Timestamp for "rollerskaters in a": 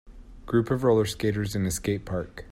0.81-1.69